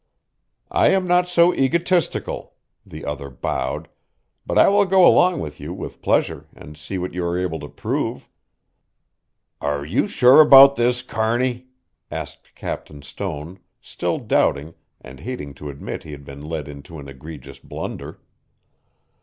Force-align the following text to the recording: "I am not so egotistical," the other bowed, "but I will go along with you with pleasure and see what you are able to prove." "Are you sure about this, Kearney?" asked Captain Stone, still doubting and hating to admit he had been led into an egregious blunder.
"I 0.71 0.87
am 0.87 1.05
not 1.05 1.29
so 1.29 1.53
egotistical," 1.53 2.55
the 2.83 3.05
other 3.05 3.29
bowed, 3.29 3.87
"but 4.47 4.57
I 4.57 4.67
will 4.67 4.85
go 4.87 5.05
along 5.05 5.39
with 5.41 5.59
you 5.59 5.75
with 5.75 6.01
pleasure 6.01 6.47
and 6.55 6.75
see 6.75 6.97
what 6.97 7.13
you 7.13 7.23
are 7.23 7.37
able 7.37 7.59
to 7.59 7.69
prove." 7.69 8.27
"Are 9.61 9.85
you 9.85 10.07
sure 10.07 10.41
about 10.41 10.75
this, 10.75 11.03
Kearney?" 11.03 11.67
asked 12.09 12.55
Captain 12.55 13.03
Stone, 13.03 13.59
still 13.79 14.17
doubting 14.17 14.73
and 14.99 15.19
hating 15.19 15.53
to 15.53 15.69
admit 15.69 16.01
he 16.01 16.13
had 16.13 16.25
been 16.25 16.41
led 16.41 16.67
into 16.67 16.97
an 16.97 17.07
egregious 17.07 17.59
blunder. 17.59 18.19